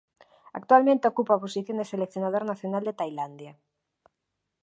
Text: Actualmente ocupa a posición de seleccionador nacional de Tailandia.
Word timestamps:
Actualmente 0.59 1.09
ocupa 1.11 1.31
a 1.35 1.43
posición 1.43 1.77
de 1.79 1.89
seleccionador 1.91 2.43
nacional 2.51 2.83
de 2.85 2.97
Tailandia. 2.99 3.53